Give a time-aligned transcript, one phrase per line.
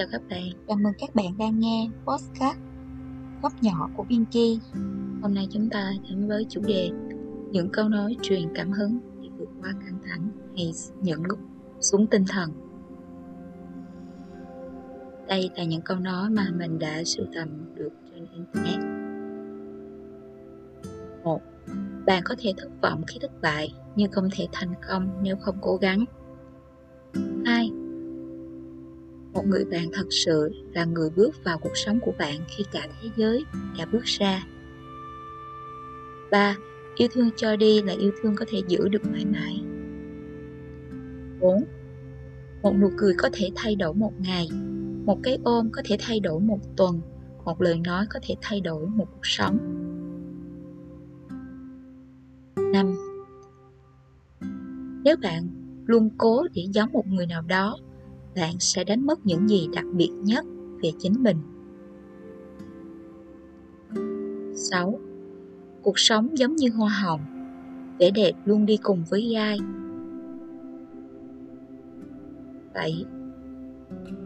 [0.00, 0.50] chào các bạn.
[0.68, 2.58] Chào mừng các bạn đang nghe podcast
[3.42, 4.58] Góc nhỏ của Pinky
[5.22, 6.90] Hôm nay chúng ta đến với chủ đề
[7.50, 11.38] Những câu nói truyền cảm hứng để vượt qua căng thẳng hay những lúc
[11.80, 12.50] xuống tinh thần.
[15.28, 18.80] Đây là những câu nói mà mình đã sưu tầm được trên Internet.
[21.24, 21.40] Một
[22.06, 25.56] Bạn có thể thất vọng khi thất bại nhưng không thể thành công nếu không
[25.60, 26.04] cố gắng.
[27.44, 27.70] 2
[29.32, 32.88] một người bạn thật sự là người bước vào cuộc sống của bạn khi cả
[33.02, 33.44] thế giới
[33.78, 34.46] đã bước ra
[36.30, 36.56] 3.
[36.96, 39.62] Yêu thương cho đi là yêu thương có thể giữ được mãi mãi
[41.40, 41.64] 4.
[42.62, 44.48] Một nụ cười có thể thay đổi một ngày,
[45.04, 47.00] Một cái ôm có thể thay đổi một tuần,
[47.44, 49.58] Một lời nói có thể thay đổi một cuộc sống
[52.72, 52.94] 5.
[55.04, 55.48] Nếu bạn
[55.86, 57.76] luôn cố để giống một người nào đó
[58.36, 60.44] bạn sẽ đánh mất những gì đặc biệt nhất
[60.82, 61.36] về chính mình.
[64.54, 64.98] 6.
[65.82, 67.20] Cuộc sống giống như hoa hồng,
[67.98, 69.58] vẻ đẹp luôn đi cùng với gai.
[72.74, 73.04] 7.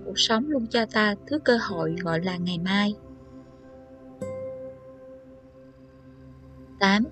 [0.04, 2.94] Cuộc sống luôn cho ta thứ cơ hội gọi là ngày mai.
[6.80, 7.04] 8.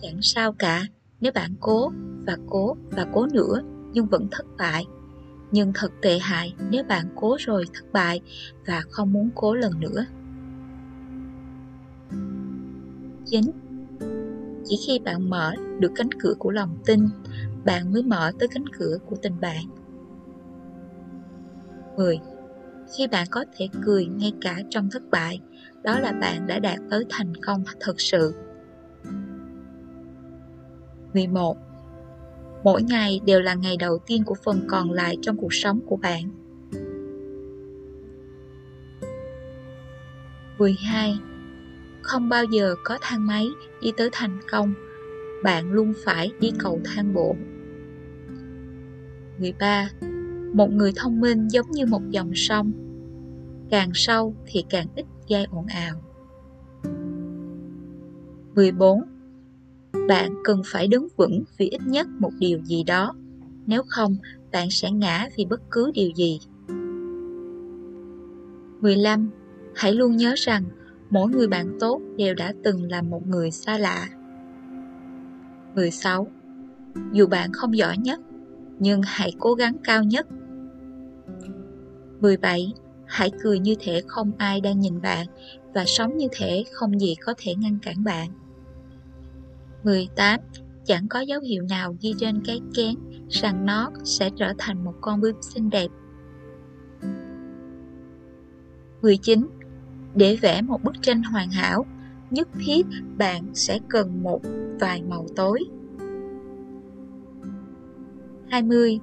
[0.00, 0.82] Chẳng sao cả
[1.20, 1.92] nếu bạn cố
[2.26, 3.60] và cố và cố nữa
[3.92, 4.86] nhưng vẫn thất bại
[5.50, 8.20] nhưng thật tệ hại nếu bạn cố rồi thất bại
[8.66, 10.04] và không muốn cố lần nữa.
[13.26, 13.44] 9.
[14.64, 17.08] Chỉ khi bạn mở được cánh cửa của lòng tin,
[17.64, 19.64] bạn mới mở tới cánh cửa của tình bạn.
[21.96, 22.20] 10.
[22.96, 25.40] Khi bạn có thể cười ngay cả trong thất bại,
[25.82, 28.34] đó là bạn đã đạt tới thành công thật sự.
[31.14, 31.56] 11
[32.64, 35.96] Mỗi ngày đều là ngày đầu tiên của phần còn lại trong cuộc sống của
[35.96, 36.30] bạn.
[40.58, 41.18] 12.
[42.02, 43.46] Không bao giờ có thang máy
[43.82, 44.74] đi tới thành công,
[45.42, 47.36] bạn luôn phải đi cầu thang bộ.
[49.38, 49.88] 13.
[50.52, 52.72] Một người thông minh giống như một dòng sông,
[53.70, 56.02] càng sâu thì càng ít gây ồn ào.
[58.54, 59.13] 14
[60.08, 63.14] bạn cần phải đứng vững vì ít nhất một điều gì đó
[63.66, 64.16] nếu không,
[64.52, 66.40] bạn sẽ ngã vì bất cứ điều gì
[68.80, 69.30] 15.
[69.74, 70.64] Hãy luôn nhớ rằng,
[71.10, 74.08] mỗi người bạn tốt đều đã từng là một người xa lạ
[75.74, 76.26] 16.
[77.12, 78.20] Dù bạn không giỏi nhất,
[78.78, 80.26] nhưng hãy cố gắng cao nhất
[82.20, 82.72] 17.
[83.06, 85.26] Hãy cười như thể không ai đang nhìn bạn
[85.74, 88.28] và sống như thể không gì có thể ngăn cản bạn
[89.84, 90.40] 18.
[90.84, 92.94] Chẳng có dấu hiệu nào ghi trên cái kén
[93.28, 95.88] rằng nó sẽ trở thành một con bướm xinh đẹp.
[99.02, 99.46] 19.
[100.14, 101.86] Để vẽ một bức tranh hoàn hảo,
[102.30, 102.86] nhất thiết
[103.18, 104.40] bạn sẽ cần một
[104.80, 105.60] vài màu tối.
[108.48, 108.98] 20.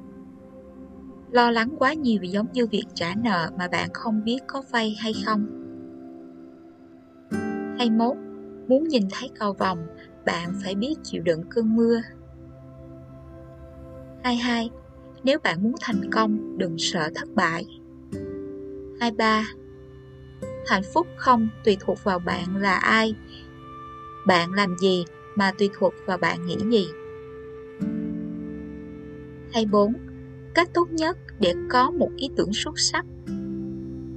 [1.31, 4.95] Lo lắng quá nhiều giống như việc trả nợ mà bạn không biết có vay
[4.99, 5.45] hay không.
[7.77, 8.17] 21.
[8.67, 9.77] Muốn nhìn thấy cầu vòng
[10.25, 12.01] bạn phải biết chịu đựng cơn mưa.
[14.23, 14.69] 22.
[15.23, 17.65] Nếu bạn muốn thành công, đừng sợ thất bại.
[18.99, 19.45] 23.
[20.67, 23.15] Hạnh phúc không tùy thuộc vào bạn là ai.
[24.27, 25.05] Bạn làm gì
[25.35, 26.87] mà tùy thuộc vào bạn nghĩ gì.
[29.53, 29.93] 24.
[30.55, 33.05] Cách tốt nhất để có một ý tưởng xuất sắc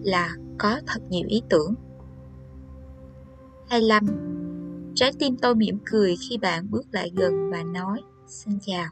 [0.03, 1.75] là có thật nhiều ý tưởng.
[3.69, 4.34] 25
[4.95, 8.89] Trái tim tôi mỉm cười khi bạn bước lại gần và nói, Xin chào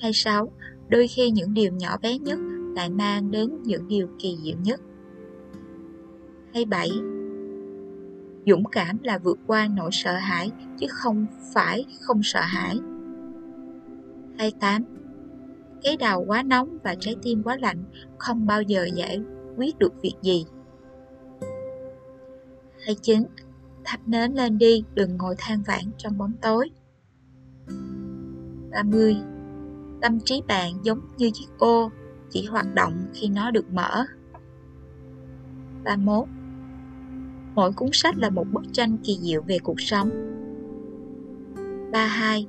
[0.00, 0.52] 26.
[0.88, 2.38] Đôi khi những điều nhỏ bé nhất
[2.76, 4.80] lại mang đến những điều kỳ diệu nhất
[6.54, 6.90] 27.
[8.46, 12.78] Dũng cảm là vượt qua nỗi sợ hãi chứ không phải không sợ hãi
[14.38, 14.84] 28.
[15.82, 17.84] Cái đầu quá nóng và trái tim quá lạnh,
[18.18, 19.20] không bao giờ giải
[19.56, 20.44] quyết được việc gì
[22.88, 23.22] 29.
[23.84, 26.70] Thắp nến lên đi, đừng ngồi than vãn trong bóng tối.
[28.70, 29.16] 30.
[30.02, 31.90] Tâm trí bạn giống như chiếc ô,
[32.30, 34.04] chỉ hoạt động khi nó được mở.
[35.84, 36.28] 31.
[37.54, 40.10] Mỗi cuốn sách là một bức tranh kỳ diệu về cuộc sống.
[41.92, 42.46] 32.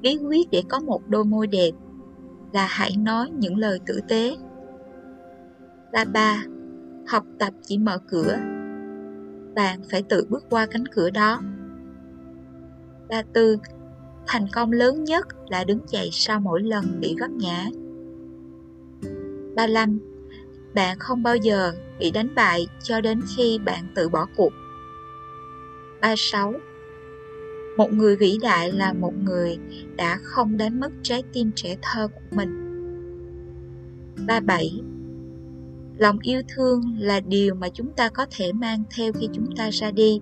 [0.00, 1.70] Bí quyết để có một đôi môi đẹp
[2.52, 4.36] là hãy nói những lời tử tế.
[5.92, 6.42] 33.
[7.08, 8.57] Học tập chỉ mở cửa
[9.58, 11.40] bạn phải tự bước qua cánh cửa đó.
[13.08, 13.56] Ba tư,
[14.26, 17.66] thành công lớn nhất là đứng dậy sau mỗi lần bị vấp ngã.
[19.56, 19.98] 35.
[20.74, 24.52] Bạn không bao giờ bị đánh bại cho đến khi bạn tự bỏ cuộc.
[26.00, 26.52] 36.
[27.76, 29.58] Một người vĩ đại là một người
[29.96, 32.64] đã không đánh mất trái tim trẻ thơ của mình.
[34.26, 34.80] 37.
[35.98, 39.70] Lòng yêu thương là điều mà chúng ta có thể mang theo khi chúng ta
[39.70, 40.20] ra đi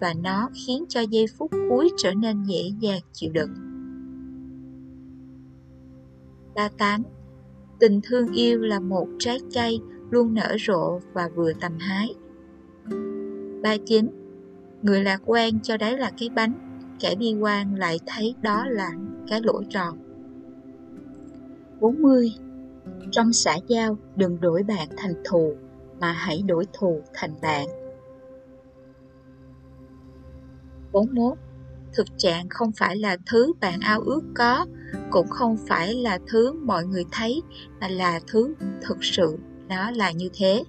[0.00, 3.50] và nó khiến cho giây phút cuối trở nên dễ dàng chịu đựng.
[6.54, 7.02] 38.
[7.80, 9.80] Tình thương yêu là một trái cây
[10.10, 12.14] luôn nở rộ và vừa tầm hái.
[13.62, 14.08] 39.
[14.82, 16.52] Người lạc quan cho đấy là cái bánh,
[17.00, 18.90] kẻ bi quan lại thấy đó là
[19.28, 19.98] cái lỗ tròn.
[21.80, 22.32] 40.
[23.12, 25.54] Trong xã giao, đừng đổi bạn thành thù,
[26.00, 27.66] mà hãy đổi thù thành bạn.
[30.92, 31.38] 41.
[31.94, 34.66] Thực trạng không phải là thứ bạn ao ước có,
[35.10, 37.42] cũng không phải là thứ mọi người thấy,
[37.80, 39.38] mà là thứ thực sự
[39.68, 40.64] nó là như thế.